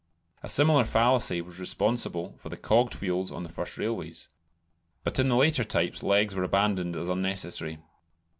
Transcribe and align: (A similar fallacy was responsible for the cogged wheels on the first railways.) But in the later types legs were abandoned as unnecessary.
(A 0.41 0.49
similar 0.49 0.83
fallacy 0.83 1.41
was 1.41 1.59
responsible 1.59 2.33
for 2.39 2.49
the 2.49 2.57
cogged 2.57 2.95
wheels 3.01 3.31
on 3.31 3.43
the 3.43 3.49
first 3.49 3.77
railways.) 3.77 4.29
But 5.03 5.19
in 5.19 5.27
the 5.27 5.35
later 5.37 5.63
types 5.63 6.01
legs 6.01 6.33
were 6.33 6.41
abandoned 6.41 6.95
as 6.97 7.07
unnecessary. 7.07 7.77